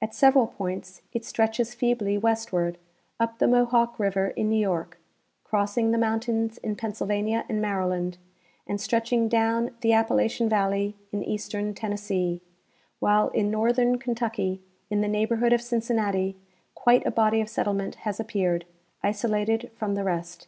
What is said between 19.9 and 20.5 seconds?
the rest.